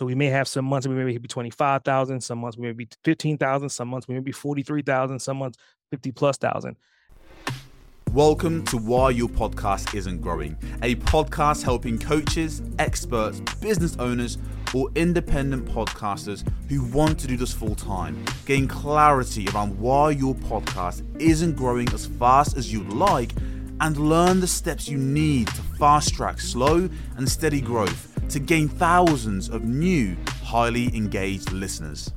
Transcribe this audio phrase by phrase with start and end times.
[0.00, 2.88] So we may have some months we may be 25,000, some months we may be
[3.04, 5.58] 15,000, some months we may be 43,000, some months
[5.90, 6.78] 50 plus thousand.
[8.14, 14.38] Welcome to Why Your Podcast Isn't Growing, a podcast helping coaches, experts, business owners,
[14.72, 20.34] or independent podcasters who want to do this full time gain clarity around why your
[20.34, 23.32] podcast isn't growing as fast as you'd like
[23.80, 28.68] and learn the steps you need to fast track slow and steady growth to gain
[28.68, 32.12] thousands of new, highly engaged listeners.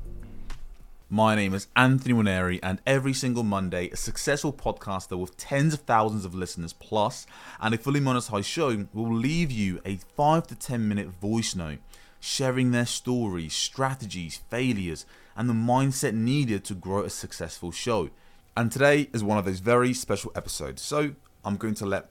[1.09, 5.81] My name is Anthony Waneri, and every single Monday, a successful podcaster with tens of
[5.81, 7.27] thousands of listeners plus
[7.61, 11.79] and a fully monetized show will leave you a 5 to 10 minute voice note
[12.19, 18.09] sharing their stories, strategies, failures, and the mindset needed to grow a successful show.
[18.55, 20.81] And today is one of those very special episodes.
[20.81, 21.15] So
[21.45, 22.09] I'm going to let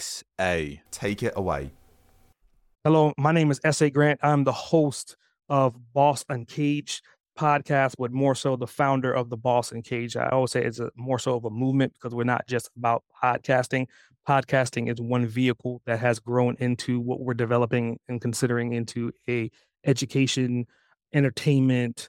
[0.00, 0.56] SA
[0.90, 1.72] take it away.
[2.84, 3.90] Hello, my name is S.A.
[3.90, 4.20] Grant.
[4.22, 5.16] I'm the host
[5.48, 7.02] of Boss Uncaged
[7.38, 10.16] podcast, but more so the founder of the Boss Uncaged.
[10.16, 13.04] I always say it's a, more so of a movement because we're not just about
[13.22, 13.88] podcasting.
[14.26, 19.50] Podcasting is one vehicle that has grown into what we're developing and considering into a
[19.84, 20.66] education,
[21.12, 22.08] entertainment,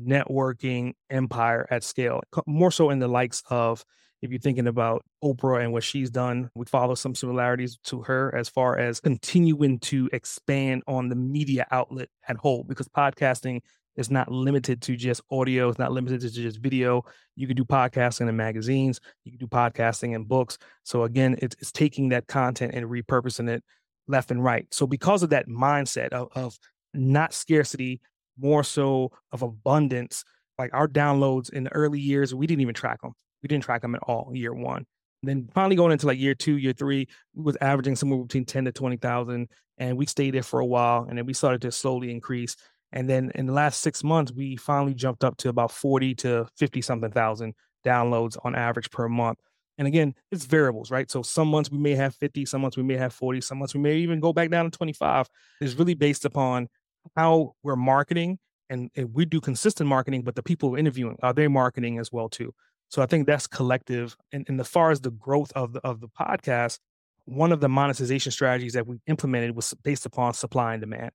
[0.00, 2.20] networking empire at scale.
[2.46, 3.84] More so in the likes of
[4.24, 8.34] if you're thinking about Oprah and what she's done, we follow some similarities to her
[8.34, 13.60] as far as continuing to expand on the media outlet at whole, because podcasting
[13.96, 15.68] is not limited to just audio.
[15.68, 17.04] It's not limited to just video.
[17.36, 18.98] You can do podcasting in magazines.
[19.24, 20.56] You can do podcasting in books.
[20.84, 23.62] So again, it's, it's taking that content and repurposing it
[24.08, 24.66] left and right.
[24.72, 26.58] So because of that mindset of, of
[26.94, 28.00] not scarcity,
[28.38, 30.24] more so of abundance,
[30.58, 33.12] like our downloads in the early years, we didn't even track them.
[33.44, 34.86] We didn't track them at all year one.
[35.22, 38.46] And then finally going into like year two, year three, we was averaging somewhere between
[38.46, 39.48] 10 to 20,000.
[39.76, 41.04] And we stayed there for a while.
[41.06, 42.56] And then we started to slowly increase.
[42.90, 46.46] And then in the last six months, we finally jumped up to about 40 to
[46.56, 49.38] 50 something thousand downloads on average per month.
[49.76, 51.10] And again, it's variables, right?
[51.10, 53.74] So some months we may have 50, some months we may have 40, some months
[53.74, 55.28] we may even go back down to 25.
[55.60, 56.68] It's really based upon
[57.14, 58.38] how we're marketing
[58.70, 62.10] and, and we do consistent marketing, but the people we're interviewing, are they marketing as
[62.10, 62.54] well too?
[62.88, 64.16] So I think that's collective.
[64.32, 66.78] And, and as far as the growth of the of the podcast,
[67.24, 71.10] one of the monetization strategies that we implemented was based upon supply and demand.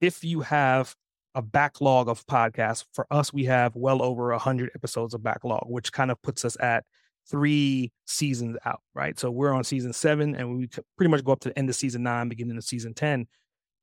[0.00, 0.94] If you have
[1.34, 2.84] a backlog of podcasts.
[2.92, 6.56] For us, we have well over 100 episodes of backlog, which kind of puts us
[6.60, 6.84] at
[7.30, 9.18] three seasons out, right?
[9.18, 11.76] So we're on season seven and we pretty much go up to the end of
[11.76, 13.26] season nine, beginning of season 10.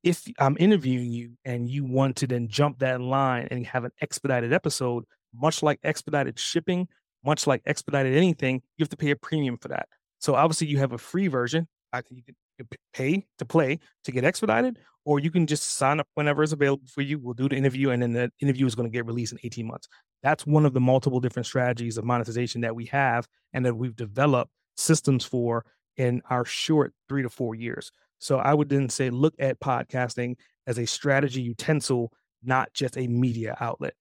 [0.02, 3.92] If I'm interviewing you and you want to then jump that line and have an
[4.00, 6.88] expedited episode, much like expedited shipping,
[7.24, 9.88] much like expedited anything, you have to pay a premium for that.
[10.20, 11.66] So obviously you have a free version.
[12.10, 16.42] You can pay to play to get expedited, or you can just sign up whenever
[16.42, 17.18] it's available for you.
[17.18, 19.66] We'll do the interview, and then the interview is going to get released in 18
[19.66, 19.88] months.
[20.22, 23.96] That's one of the multiple different strategies of monetization that we have and that we've
[23.96, 25.64] developed systems for
[25.96, 27.90] in our short three to four years.
[28.18, 33.06] So I would then say look at podcasting as a strategy utensil, not just a
[33.06, 33.94] media outlet.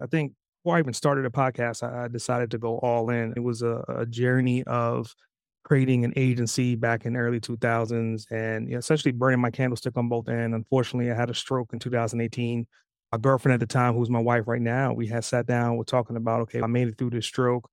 [0.00, 0.32] I think
[0.64, 3.34] before I even started a podcast, I decided to go all in.
[3.36, 5.14] It was a, a journey of
[5.62, 10.08] creating an agency back in early 2000s and you know, essentially burning my candlestick on
[10.08, 10.54] both ends.
[10.54, 12.66] Unfortunately, I had a stroke in 2018.
[13.12, 15.84] My girlfriend at the time, who's my wife right now, we had sat down, we're
[15.84, 17.68] talking about, okay, I made it through this stroke.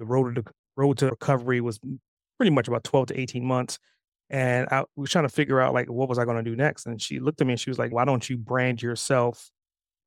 [0.00, 1.78] The road to the road to recovery was
[2.38, 3.78] pretty much about 12 to 18 months.
[4.30, 6.86] And I was trying to figure out like what was I going to do next.
[6.86, 9.48] And she looked at me and she was like, why don't you brand yourself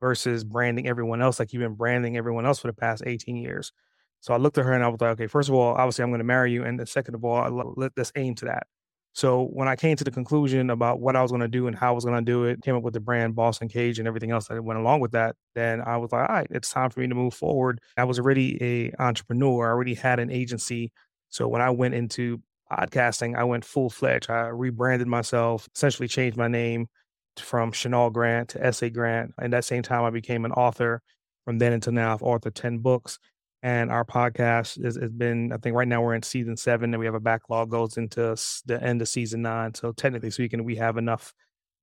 [0.05, 3.71] versus branding everyone else like you've been branding everyone else for the past 18 years?
[4.19, 6.11] So I looked at her and I was like, okay, first of all, obviously I'm
[6.11, 6.63] going to marry you.
[6.63, 8.67] And second of all, let, us aim to that.
[9.13, 11.75] So when I came to the conclusion about what I was going to do and
[11.75, 14.07] how I was going to do it, came up with the brand Boss Uncaged and
[14.07, 16.91] everything else that went along with that, then I was like, all right, it's time
[16.91, 17.79] for me to move forward.
[17.97, 19.67] I was already a entrepreneur.
[19.67, 20.91] I already had an agency.
[21.29, 24.29] So when I went into podcasting, I went full fledged.
[24.29, 26.87] I rebranded myself, essentially changed my name
[27.39, 29.33] from Chanel Grant to SA Grant.
[29.39, 31.01] And that same time, I became an author.
[31.45, 33.19] From then until now, I've authored 10 books
[33.65, 37.05] and our podcast has, been i think right now we're in season seven and we
[37.05, 40.97] have a backlog goes into the end of season nine so technically speaking we have
[40.97, 41.33] enough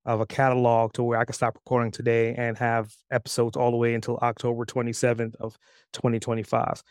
[0.05, 3.77] of a catalog to where i can stop recording today and have episodes all the
[3.77, 5.57] way until october 27th of
[5.91, 6.81] 2025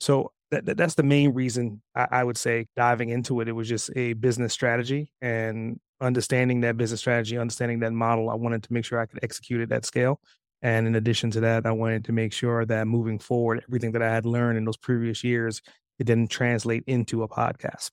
[0.00, 3.52] so that, that that's the main reason I, I would say diving into it it
[3.52, 8.62] was just a business strategy and understanding that business strategy understanding that model i wanted
[8.62, 10.20] to make sure i could execute it at scale
[10.62, 14.02] and in addition to that, I wanted to make sure that moving forward, everything that
[14.02, 15.60] I had learned in those previous years,
[15.98, 17.90] it didn't translate into a podcast.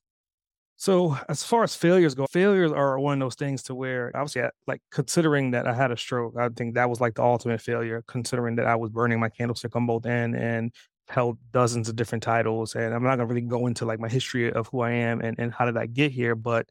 [0.77, 4.43] So as far as failures go, failures are one of those things to where obviously,
[4.43, 7.59] I, like considering that I had a stroke, I think that was like the ultimate
[7.59, 8.03] failure.
[8.07, 10.71] Considering that I was burning my candlestick on both end and
[11.09, 14.53] held dozens of different titles, and I'm not gonna really go into like my history
[14.53, 16.69] of who I am and and how did I get here, but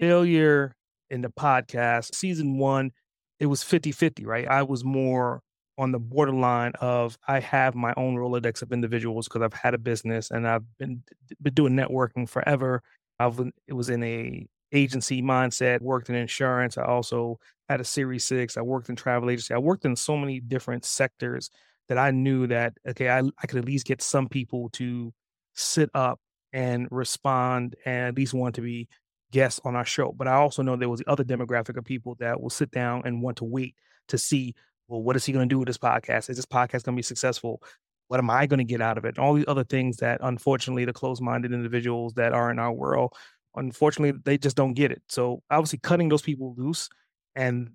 [0.00, 0.74] failure
[1.10, 2.90] in the podcast season one,
[3.38, 4.48] it was 50-50, right?
[4.48, 5.40] I was more
[5.78, 9.78] on the borderline of I have my own Rolodex of individuals because I've had a
[9.78, 11.02] business and I've been
[11.40, 12.82] been doing networking forever
[13.20, 13.38] I've
[13.68, 16.78] it was in a agency mindset, worked in insurance.
[16.78, 17.38] I also
[17.68, 18.56] had a Series Six.
[18.56, 19.52] I worked in travel agency.
[19.52, 21.50] I worked in so many different sectors
[21.88, 25.12] that I knew that okay, I, I could at least get some people to
[25.54, 26.18] sit up
[26.52, 28.88] and respond and at least want to be
[29.30, 30.12] guests on our show.
[30.12, 33.02] But I also know there was the other demographic of people that will sit down
[33.04, 33.76] and want to wait
[34.08, 34.54] to see,
[34.88, 36.30] well, what is he going to do with this podcast?
[36.30, 37.62] Is this podcast going to be successful?
[38.10, 39.16] what am I going to get out of it?
[39.16, 43.14] And All these other things that unfortunately the closed-minded individuals that are in our world,
[43.54, 45.00] unfortunately, they just don't get it.
[45.06, 46.88] So obviously cutting those people loose
[47.36, 47.70] and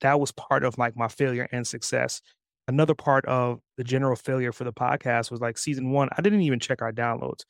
[0.00, 2.22] that was part of like my failure and success.
[2.66, 6.40] Another part of the general failure for the podcast was like season one, I didn't
[6.40, 7.44] even check our downloads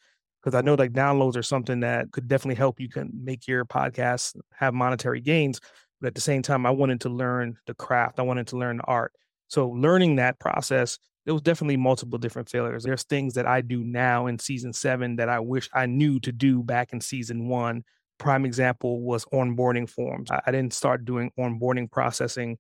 [0.49, 3.65] because I know like downloads are something that could definitely help you can make your
[3.65, 5.61] podcast have monetary gains.
[6.01, 8.19] But at the same time, I wanted to learn the craft.
[8.19, 9.13] I wanted to learn the art.
[9.49, 10.99] So learning that process
[11.29, 12.85] there was definitely multiple different failures.
[12.85, 16.33] There's things that I do now in season seven that I wish I knew to
[16.33, 17.85] do back in season one.
[18.17, 20.31] Prime example was onboarding forms.
[20.31, 22.57] I, didn't start doing onboarding processing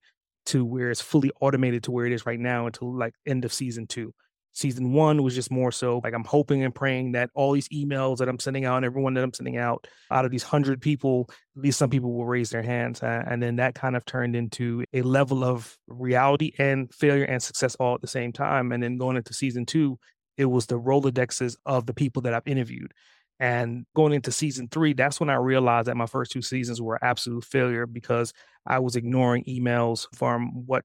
[0.47, 3.55] to where it's fully automated to where it is right now until like end of
[3.55, 4.13] season two.
[4.53, 8.19] Season one was just more so like I'm hoping and praying that all these emails
[8.19, 11.31] that I'm sending out and everyone that I'm sending out, out of these hundred people,
[11.57, 13.01] at least some people will raise their hands.
[13.03, 17.77] And then that kind of turned into a level of reality and failure and success
[17.77, 18.73] all at the same time.
[18.73, 19.99] And then going into season two,
[20.37, 22.93] it was the Rolodexes of the people that I've interviewed.
[23.41, 26.99] And going into season three, that's when I realized that my first two seasons were
[27.05, 28.33] absolute failure because
[28.67, 30.85] I was ignoring emails from what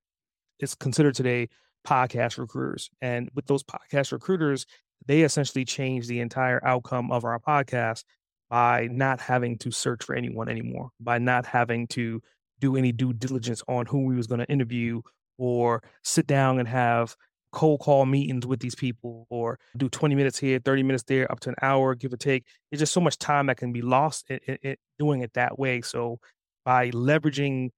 [0.60, 1.50] is considered today
[1.88, 2.90] podcast recruiters.
[3.02, 4.66] And with those podcast recruiters,
[5.06, 8.04] they essentially change the entire outcome of our podcast
[8.50, 12.22] by not having to search for anyone anymore, by not having to
[12.60, 15.02] do any due diligence on who we was going to interview
[15.38, 17.16] or sit down and have
[17.52, 21.40] cold call meetings with these people or do 20 minutes here 30 minutes there up
[21.40, 24.26] to an hour give or take it's just so much time that can be lost
[24.28, 26.20] in, in, in doing it that way so
[26.66, 27.70] by leveraging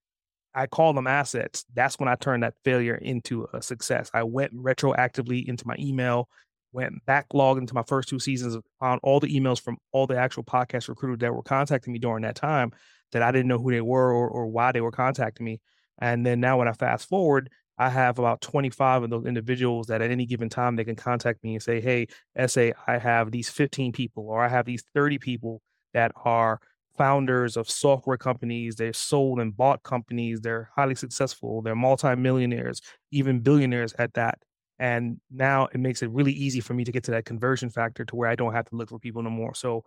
[0.55, 1.65] I call them assets.
[1.73, 4.09] That's when I turned that failure into a success.
[4.13, 6.29] I went retroactively into my email,
[6.71, 10.43] went backlog into my first two seasons, found all the emails from all the actual
[10.43, 12.71] podcast recruiters that were contacting me during that time
[13.11, 15.59] that I didn't know who they were or, or why they were contacting me.
[15.99, 20.01] And then now when I fast forward, I have about 25 of those individuals that
[20.01, 22.07] at any given time they can contact me and say, Hey,
[22.47, 25.61] SA, I have these 15 people or I have these 30 people
[25.93, 26.59] that are
[26.97, 28.75] founders of software companies.
[28.75, 30.41] They've sold and bought companies.
[30.41, 31.61] They're highly successful.
[31.61, 32.81] They're multimillionaires,
[33.11, 34.39] even billionaires at that.
[34.79, 38.03] And now it makes it really easy for me to get to that conversion factor
[38.05, 39.55] to where I don't have to look for people no more.
[39.55, 39.83] So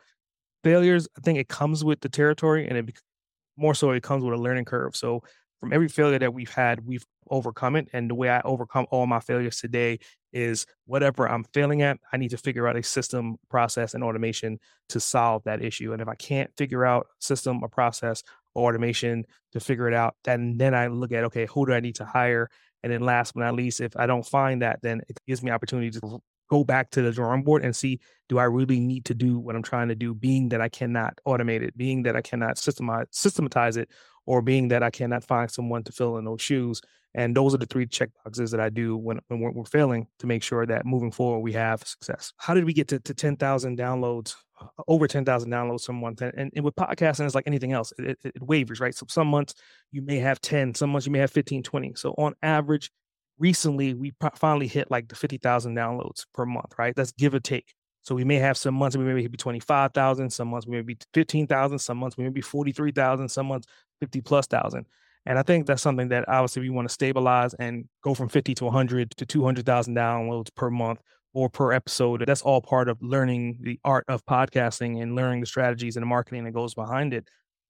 [0.64, 2.99] failures, I think it comes with the territory and it
[3.56, 4.96] more so it comes with a learning curve.
[4.96, 5.22] So
[5.60, 7.88] from every failure that we've had, we've overcome it.
[7.93, 9.99] And the way I overcome all my failures today
[10.32, 14.58] is whatever I'm failing at, I need to figure out a system, process, and automation
[14.90, 15.93] to solve that issue.
[15.93, 18.22] And if I can't figure out system, a process,
[18.55, 21.81] or automation to figure it out, then then I look at okay, who do I
[21.81, 22.50] need to hire?
[22.82, 25.50] And then last but not least, if I don't find that, then it gives me
[25.50, 29.15] opportunity to go back to the drawing board and see do I really need to
[29.15, 32.22] do what I'm trying to do, being that I cannot automate it, being that I
[32.22, 33.91] cannot systemize systematize it,
[34.29, 36.82] or being that I cannot find someone to fill in those shoes.
[37.15, 40.06] And those are the three check boxes that I do when, when we're, we're, failing
[40.19, 42.35] to make sure that moving forward we have success.
[42.37, 46.20] How did we get to, to 10,000 downloads, uh, over 10,000 downloads some month?
[46.20, 48.94] And, and, with podcasting, it's like anything else, it, it, it wavers, right?
[48.94, 49.55] So some months
[49.93, 51.94] you may have 10, some months you may have 15, 20.
[51.97, 52.91] So on average,
[53.39, 56.94] recently we finally hit like the 50,000 downloads per month, right?
[56.94, 57.73] That's give or take.
[58.08, 60.96] So we may have some months we may be 25,000, some months we may be
[61.12, 63.67] 15,000, some months we may be 43,000, some months
[64.00, 64.86] 50 plus thousand.
[65.27, 68.55] And I think that's something that obviously we want to stabilize and go from 50
[68.55, 71.03] to 100 to 200,000 downloads per month
[71.34, 72.24] or per episode.
[72.27, 76.06] That's all part of learning the art of podcasting and learning the strategies and the
[76.06, 77.29] marketing that goes behind it.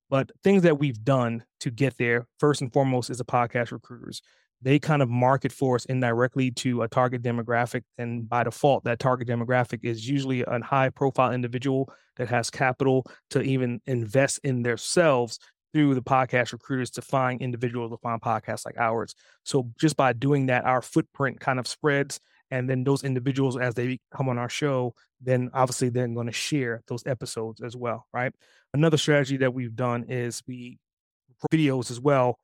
[0.09, 4.23] But things that we've done to get there, first and foremost, is the podcast recruiters
[4.61, 7.83] they kind of market for us indirectly to a target demographic.
[7.97, 13.07] And by default, that target demographic is usually a high profile individual that has capital
[13.31, 15.38] to even invest in themselves
[15.73, 19.15] through the podcast recruiters to find individuals to find podcasts like ours.
[19.45, 22.19] So just by doing that, our footprint kind of spreads
[22.50, 26.33] And then those individuals, as they come on our show, then obviously they're going to
[26.33, 28.33] share those episodes as well, right?
[28.73, 30.79] Another strategy that we've done is we
[31.53, 32.38] videos as well,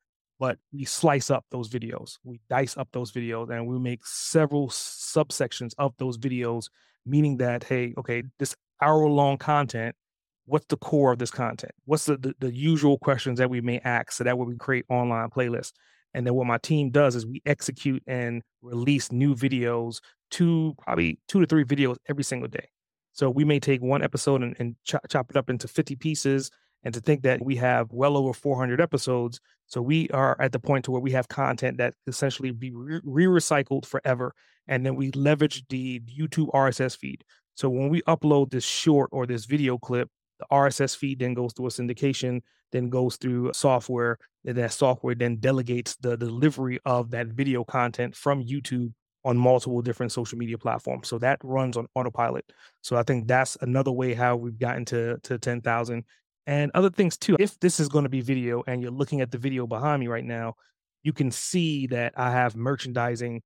[0.44, 2.18] but we slice up those videos.
[2.22, 6.68] We dice up those videos and we make several subsections of those videos,
[7.06, 9.96] meaning that, hey, okay, this hour long content,
[10.44, 11.72] what's the core of this content?
[11.86, 14.84] What's the, the, the usual questions that we may ask so that way we create
[14.90, 15.72] online playlists?
[16.12, 21.20] And then what my team does is we execute and release new videos, two, probably
[21.26, 22.68] two to three videos every single day.
[23.12, 26.50] So we may take one episode and, and chop it up into 50 pieces.
[26.84, 30.58] And to think that we have well over 400 episodes, so we are at the
[30.58, 34.34] point to where we have content that essentially be re-recycled forever,
[34.68, 37.24] and then we leverage the YouTube RSS feed.
[37.54, 41.52] So when we upload this short or this video clip, the RSS feed then goes
[41.52, 47.10] through a syndication, then goes through software, and that software then delegates the delivery of
[47.12, 48.92] that video content from YouTube
[49.24, 51.08] on multiple different social media platforms.
[51.08, 52.44] So that runs on autopilot.
[52.82, 56.04] So I think that's another way how we've gotten to to 10,000
[56.46, 57.36] and other things too.
[57.38, 60.08] If this is going to be video and you're looking at the video behind me
[60.08, 60.54] right now,
[61.02, 63.42] you can see that I have merchandising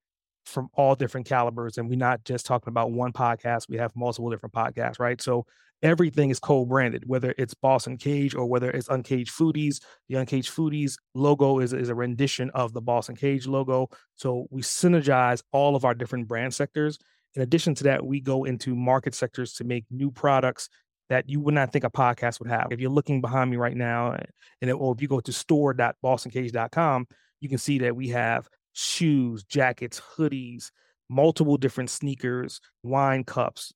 [0.47, 4.31] from all different calibers and we're not just talking about one podcast, we have multiple
[4.31, 5.21] different podcasts, right?
[5.21, 5.45] So
[5.83, 9.81] everything is co-branded, whether it's Boss Uncaged or whether it's Uncaged Foodies.
[10.09, 13.89] The Uncaged Foodies logo is, is a rendition of the Boss Uncaged logo.
[14.17, 16.99] So we synergize all of our different brand sectors.
[17.35, 20.69] In addition to that, we go into market sectors to make new products
[21.09, 22.69] that you would not think a podcast would have.
[22.71, 24.13] If you're looking behind me right now,
[24.61, 27.07] and it, or if you go to store.bossuncaged.com,
[27.41, 30.71] you can see that we have shoes, jackets, hoodies,
[31.09, 33.73] multiple different sneakers, wine cups,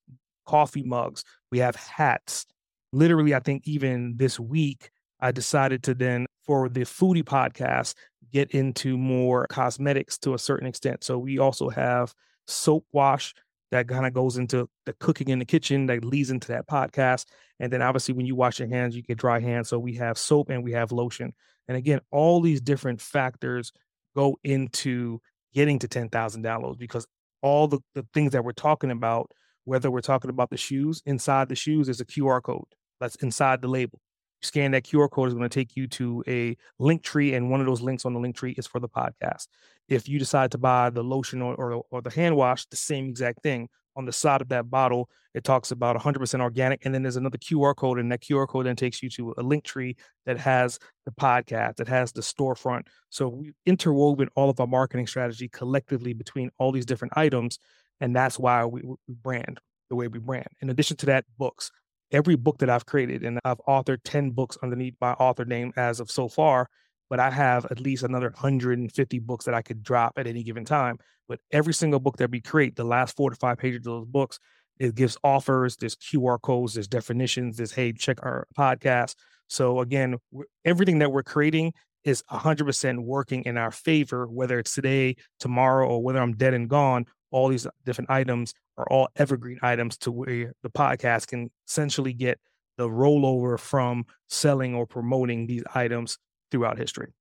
[0.47, 1.25] coffee mugs.
[1.51, 2.47] We have hats.
[2.93, 7.95] Literally, I think even this week, I decided to then, for the foodie podcast,
[8.33, 11.05] get into more cosmetics to a certain extent.
[11.05, 12.13] So we also have
[12.47, 13.35] soap wash
[13.73, 17.25] that kind of goes into the cooking in the kitchen that leads into that podcast.
[17.59, 19.69] And then obviously when you wash your hands, you get dry hands.
[19.69, 21.33] So we have soap and we have lotion.
[21.67, 23.73] And again, all these different factors
[24.15, 25.21] go into
[25.55, 27.07] getting to 10,000 downloads because
[27.41, 29.33] all the, the things that we're talking about
[29.65, 32.65] whether we're talking about the shoes, inside the shoes is a QR code
[33.01, 34.01] that's inside the label.
[34.43, 37.61] Scan that QR code is going to take you to a link tree, and one
[37.61, 39.49] of those links on the link tree is for the podcast.
[39.89, 43.09] If you decide to buy the lotion or, or, or the hand wash, the same
[43.09, 43.69] exact thing.
[43.95, 47.37] On the side of that bottle, it talks about 100% organic, and then there's another
[47.37, 50.79] QR code, and that QR code then takes you to a link tree that has
[51.05, 52.87] the podcast, that has the storefront.
[53.11, 57.59] So we interwoven all of our marketing strategy collectively between all these different items
[58.03, 60.49] and that's why we, we brand the way we brand.
[60.61, 61.71] In addition to that, books.
[62.13, 65.99] Every book that I've created, and I've authored 10 books underneath my author name as
[65.99, 66.69] of so far,
[67.09, 70.65] but I have at least another 150 books that I could drop at any given
[70.65, 70.99] time.
[71.29, 74.07] But every single book that we create, the last four to five pages of those
[74.07, 74.39] books,
[74.79, 79.15] it gives offers, there's QR codes, there's definitions, there's hey, check our podcast.
[79.49, 80.17] So again,
[80.65, 81.73] everything that we're creating
[82.05, 86.69] is 100% working in our favor, whether it's today, tomorrow, or whether I'm dead and
[86.69, 92.13] gone, all these different items are all evergreen items to where the podcast can essentially
[92.13, 92.39] get
[92.79, 96.19] the rollover from selling or promoting these items
[96.51, 97.13] throughout history.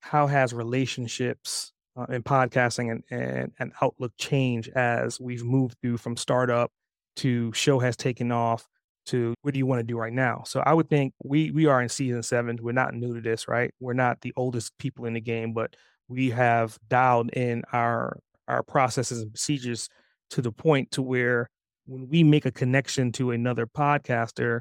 [0.00, 5.96] How has relationships uh, in podcasting and, and, and outlook change as we've moved through
[5.96, 6.70] from startup
[7.16, 8.68] to show has taken off
[9.06, 10.42] to what do you want to do right now?
[10.46, 12.58] So I would think we we are in season seven.
[12.60, 13.72] We're not new to this, right?
[13.80, 15.74] We're not the oldest people in the game, but
[16.08, 19.88] we have dialed in our our processes and procedures
[20.30, 21.48] to the point to where
[21.86, 24.60] when we make a connection to another podcaster,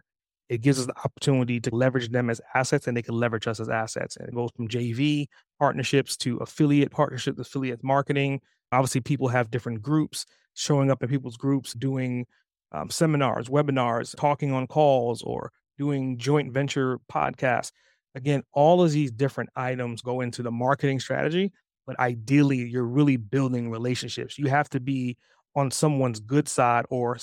[0.50, 3.60] it gives us the opportunity to leverage them as assets and they can leverage us
[3.60, 4.16] as assets.
[4.16, 5.28] And it goes from JV
[5.60, 8.40] partnerships to affiliate partnerships, affiliate marketing.
[8.72, 12.26] Obviously, people have different groups showing up in people's groups, doing
[12.72, 17.72] um, seminars, webinars, talking on calls, or doing joint venture podcasts.
[18.16, 21.52] Again, all of these different items go into the marketing strategy
[21.88, 24.38] but ideally you're really building relationships.
[24.38, 25.18] You have to be
[25.56, 27.18] on someone's good side or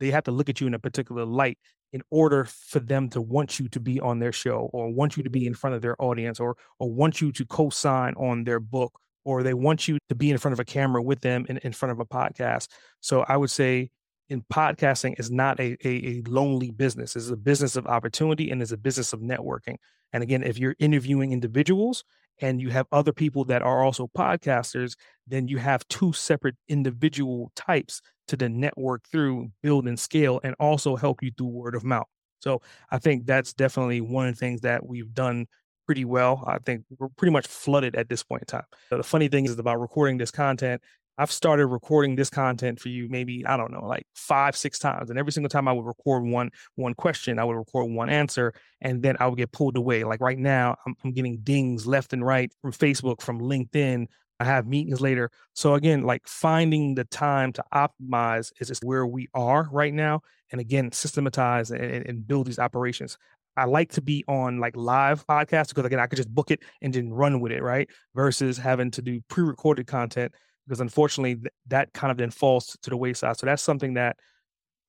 [0.00, 1.58] they have to look at you in a particular light
[1.92, 5.22] in order for them to want you to be on their show or want you
[5.22, 5.48] to be mm-hmm.
[5.48, 9.42] in front of their audience or or want you to co-sign on their book or
[9.42, 11.92] they want you to be in front of a camera with them in, in front
[11.92, 12.68] of a podcast.
[13.00, 13.90] So I would say
[14.30, 17.16] in podcasting is not a, a, a lonely business.
[17.16, 19.76] It's a business of opportunity and it's a business of networking.
[20.12, 22.04] And again, if you're interviewing individuals
[22.40, 24.96] and you have other people that are also podcasters,
[25.26, 30.54] then you have two separate individual types to then network through, build and scale, and
[30.58, 32.06] also help you through word of mouth.
[32.38, 35.46] So I think that's definitely one of the things that we've done
[35.86, 36.44] pretty well.
[36.46, 38.64] I think we're pretty much flooded at this point in time.
[38.90, 40.80] So the funny thing is about recording this content.
[41.20, 45.10] I've started recording this content for you maybe, I don't know, like five, six times.
[45.10, 48.54] And every single time I would record one one question, I would record one answer,
[48.80, 50.02] and then I would get pulled away.
[50.02, 54.06] Like right now, I'm, I'm getting dings left and right from Facebook, from LinkedIn.
[54.40, 55.30] I have meetings later.
[55.52, 60.22] So again, like finding the time to optimize is just where we are right now.
[60.52, 63.18] And again, systematize and, and build these operations.
[63.58, 66.60] I like to be on like live podcasts because again, I could just book it
[66.80, 67.90] and then run with it, right?
[68.14, 70.32] Versus having to do pre-recorded content
[70.70, 73.36] because unfortunately th- that kind of then falls to the wayside.
[73.36, 74.16] So that's something that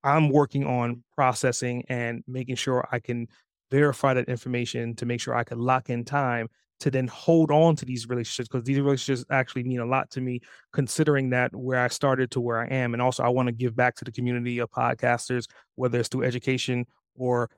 [0.03, 3.27] I'm working on processing and making sure I can
[3.71, 6.49] verify that information to make sure I can lock in time
[6.81, 10.21] to then hold on to these relationships because these relationships actually mean a lot to
[10.21, 13.51] me considering that where I started to where I am and also I want to
[13.51, 15.45] give back to the community of podcasters
[15.75, 16.85] whether it's through education
[17.15, 17.49] or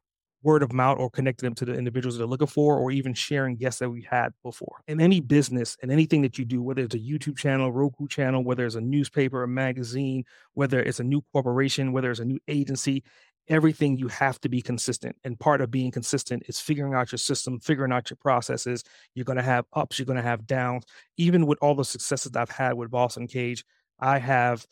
[0.43, 3.55] word of mouth or connecting them to the individuals they're looking for, or even sharing
[3.55, 4.81] guests that we had before.
[4.87, 8.43] In any business and anything that you do, whether it's a YouTube channel, Roku channel,
[8.43, 12.39] whether it's a newspaper, a magazine, whether it's a new corporation, whether it's a new
[12.47, 13.03] agency,
[13.49, 15.15] everything you have to be consistent.
[15.23, 18.83] And part of being consistent is figuring out your system, figuring out your processes.
[19.15, 20.83] You're going to have ups, you're going to have downs.
[21.17, 23.65] Even with all the successes I've had with Boss Cage,
[23.99, 24.65] I have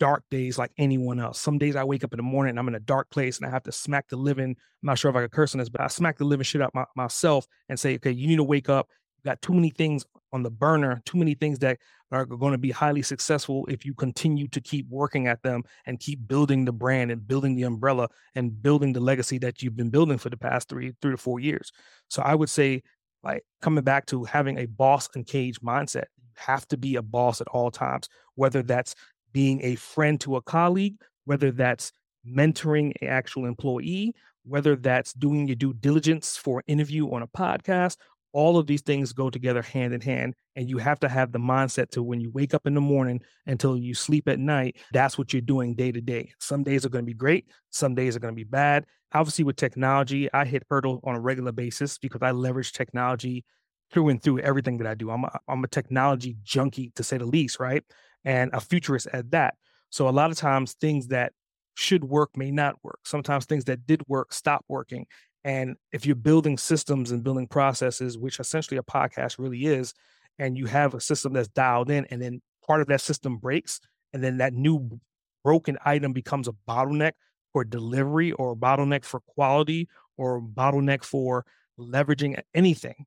[0.00, 1.40] dark days like anyone else.
[1.40, 3.46] Some days I wake up in the morning and I'm in a dark place and
[3.46, 4.50] I have to smack the living.
[4.50, 6.62] I'm not sure if I could curse on this, but I smack the living shit
[6.62, 8.88] out my, myself and say, okay, you need to wake up.
[9.18, 11.78] You got too many things on the burner, too many things that
[12.10, 16.00] are going to be highly successful if you continue to keep working at them and
[16.00, 19.90] keep building the brand and building the umbrella and building the legacy that you've been
[19.90, 21.70] building for the past three, three to four years.
[22.08, 22.82] So I would say,
[23.22, 27.40] like coming back to having a Boss Uncaged mindset, you have to be a boss
[27.40, 28.94] at all times, whether that's
[29.32, 31.92] being a friend to a colleague, whether that's
[32.26, 37.26] mentoring an actual employee, whether that's doing your due diligence for an interview on a
[37.26, 37.96] podcast,
[38.32, 40.34] all of these things go together hand in hand.
[40.56, 43.20] And you have to have the mindset to when you wake up in the morning
[43.46, 46.32] until you sleep at night, that's what you're doing day to day.
[46.40, 48.86] Some days are going to be great, some days are going to be bad.
[49.14, 53.44] Obviously, with technology, I hit hurdle on a regular basis because I leverage technology
[53.92, 55.10] through and through everything that I do.
[55.10, 57.84] I'm a, I'm a technology junkie to say the least, right?
[58.24, 59.54] And a futurist at that.
[59.90, 61.32] So a lot of times things that
[61.74, 63.00] should work may not work.
[63.04, 65.06] Sometimes things that did work stop working.
[65.44, 69.92] And if you're building systems and building processes, which essentially a podcast really is,
[70.38, 73.80] and you have a system that's dialed in, and then part of that system breaks,
[74.12, 75.00] and then that new
[75.42, 77.12] broken item becomes a bottleneck
[77.52, 81.44] for delivery or a bottleneck for quality or a bottleneck for
[81.78, 83.04] leveraging anything,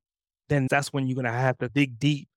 [0.48, 2.28] then that's when you're going to have to dig deep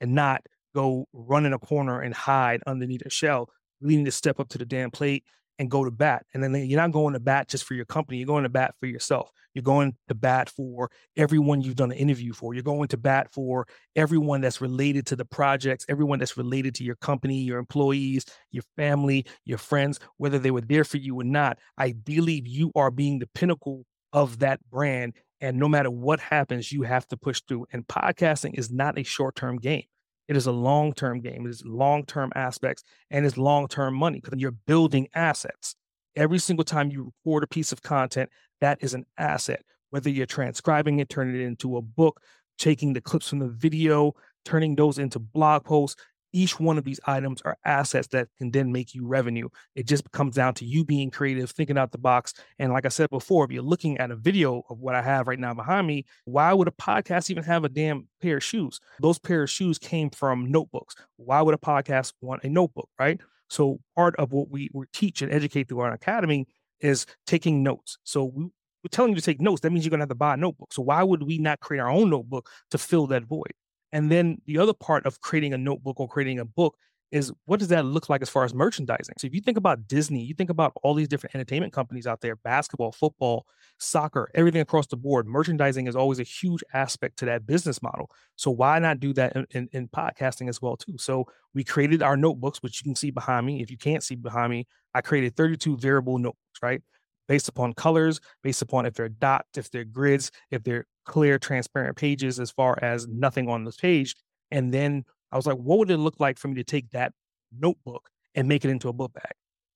[0.00, 0.42] and not
[0.74, 3.50] go run in a corner and hide underneath a shell.
[3.80, 5.24] You need to step up to the damn plate
[5.58, 6.24] and go to bat.
[6.32, 8.18] And then you're not going to bat just for your company.
[8.18, 9.30] You're going to bat for yourself.
[9.54, 12.54] You're going to bat for everyone you've done an interview for.
[12.54, 16.84] You're going to bat for everyone that's related to the projects, everyone that's related to
[16.84, 21.24] your company, your employees, your family, your friends, whether they were there for you or
[21.24, 21.58] not.
[21.78, 25.14] Ideally, you are being the pinnacle of that brand.
[25.40, 27.66] And no matter what happens, you have to push through.
[27.72, 29.84] And podcasting is not a short term game.
[30.28, 31.46] It is a long term game.
[31.46, 35.74] It is long term aspects and it's long term money because you're building assets.
[36.14, 39.62] Every single time you record a piece of content, that is an asset.
[39.90, 42.20] Whether you're transcribing it, turning it into a book,
[42.58, 44.12] taking the clips from the video,
[44.44, 46.00] turning those into blog posts,
[46.32, 49.48] each one of these items are assets that can then make you revenue.
[49.74, 52.34] It just comes down to you being creative, thinking out the box.
[52.58, 55.28] And like I said before, if you're looking at a video of what I have
[55.28, 58.80] right now behind me, why would a podcast even have a damn pair of shoes?
[59.00, 60.94] Those pair of shoes came from notebooks.
[61.16, 63.20] Why would a podcast want a notebook, right?
[63.48, 66.46] So part of what we, teach and educate through our academy
[66.80, 67.98] is taking notes.
[68.04, 69.62] So we, we're telling you to take notes.
[69.62, 70.72] That means you're going to have to buy a notebook.
[70.72, 73.52] So why would we not create our own notebook to fill that void?
[73.92, 76.76] And then the other part of creating a notebook or creating a book
[77.10, 79.14] is what does that look like as far as merchandising?
[79.18, 82.20] So if you think about Disney, you think about all these different entertainment companies out
[82.20, 83.46] there, basketball, football,
[83.78, 85.26] soccer, everything across the board.
[85.26, 88.10] Merchandising is always a huge aspect to that business model.
[88.36, 90.98] So why not do that in, in, in podcasting as well too?
[90.98, 93.62] So we created our notebooks, which you can see behind me.
[93.62, 96.82] If you can't see behind me, I created 32 variable notebooks, right?
[97.28, 101.96] Based upon colors, based upon if they're dots, if they're grids, if they're clear, transparent
[101.96, 104.16] pages as far as nothing on this page.
[104.50, 107.12] And then I was like, what would it look like for me to take that
[107.52, 109.32] notebook and make it into a book bag?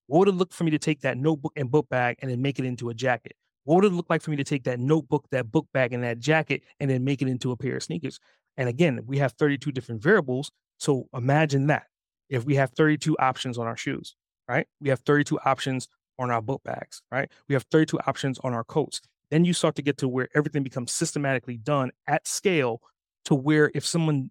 [0.07, 2.41] What would it look for me to take that notebook and book bag and then
[2.41, 3.37] make it into a jacket?
[3.65, 6.03] What would it look like for me to take that notebook, that book bag, and
[6.03, 8.19] that jacket and then make it into a pair of sneakers?
[8.57, 10.51] And again, we have 32 different variables.
[10.79, 11.85] So imagine that
[12.29, 14.17] if we have 32 options on our shoes,
[14.49, 14.67] right?
[14.81, 15.89] We have 32 options
[16.23, 17.31] on our book bags, right?
[17.49, 19.01] We have 32 options on our coats.
[19.31, 22.81] Then you start to get to where everything becomes systematically done at scale
[23.25, 24.31] to where if someone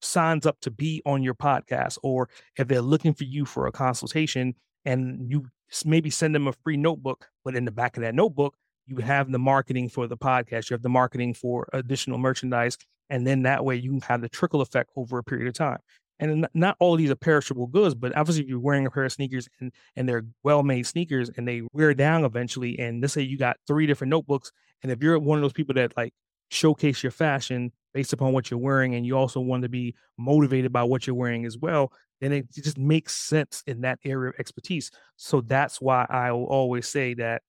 [0.00, 3.72] signs up to be on your podcast or if they're looking for you for a
[3.72, 5.46] consultation and you
[5.84, 9.32] maybe send them a free notebook, but in the back of that notebook, you have
[9.32, 12.78] the marketing for the podcast, you have the marketing for additional merchandise,
[13.10, 15.78] and then that way you can have the trickle effect over a period of time.
[16.18, 19.04] And not all of these are perishable goods, but obviously if you're wearing a pair
[19.04, 23.22] of sneakers and and they're well-made sneakers and they wear down eventually, and let's say
[23.22, 24.50] you got three different notebooks,
[24.82, 26.14] and if you're one of those people that like
[26.50, 30.72] showcase your fashion based upon what you're wearing, and you also want to be motivated
[30.72, 34.36] by what you're wearing as well, then it just makes sense in that area of
[34.38, 34.90] expertise.
[35.16, 37.42] So that's why I will always say that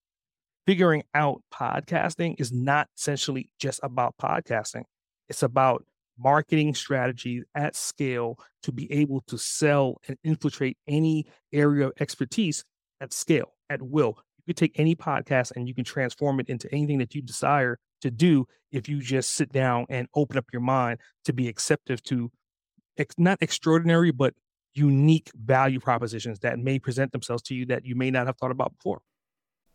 [0.65, 4.83] figuring out podcasting is not essentially just about podcasting.
[5.29, 5.85] It's about
[6.17, 12.63] marketing strategies at scale to be able to sell and infiltrate any area of expertise
[13.01, 14.17] at scale, at will.
[14.37, 17.77] You could take any podcast and you can transform it into anything that you desire
[18.01, 22.01] to do if you just sit down and open up your mind to be acceptive
[22.03, 22.31] to
[22.97, 24.33] ex- not extraordinary, but
[24.73, 28.51] unique value propositions that may present themselves to you that you may not have thought
[28.51, 29.01] about before.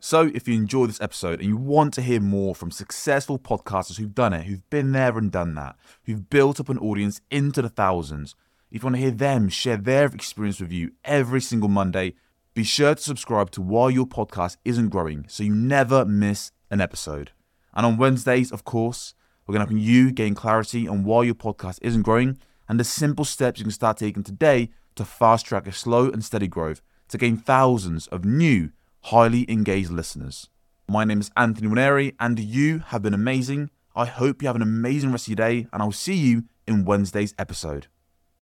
[0.05, 3.99] So, if you enjoy this episode and you want to hear more from successful podcasters
[3.99, 7.63] who've done it, who've been there and done that, who've built up an audience into
[7.63, 8.35] the thousands,
[8.73, 12.15] if you want to hear them share their experience with you every single Monday,
[12.53, 16.81] be sure to subscribe to Why Your Podcast Isn't Growing so you never miss an
[16.81, 17.31] episode.
[17.73, 19.15] And on Wednesdays, of course,
[19.47, 22.39] we're going to help you gain clarity on why your podcast isn't growing
[22.69, 26.25] and the simple steps you can start taking today to fast track a slow and
[26.25, 28.73] steady growth to gain thousands of new
[29.05, 30.49] highly engaged listeners.
[30.89, 33.71] My name is Anthony Waneri, and you have been amazing.
[33.97, 36.85] I hope you have an amazing rest of your day, and I'll see you in
[36.85, 37.89] Wednesday's episode.